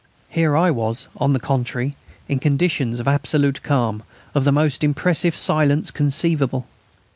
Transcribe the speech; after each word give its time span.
Here 0.29 0.57
I 0.57 0.71
was, 0.71 1.07
on 1.17 1.33
the 1.33 1.39
contrary, 1.39 1.95
in 2.27 2.39
conditions 2.39 2.99
of 2.99 3.07
absolute 3.07 3.61
calm, 3.61 4.01
of 4.33 4.45
the 4.45 4.51
most 4.51 4.83
impressive 4.83 5.35
silence 5.35 5.91
conceivable. 5.91 6.65